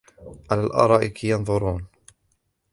على 0.51 0.61
الأرائك 0.65 1.23
ينظرون 1.23 1.85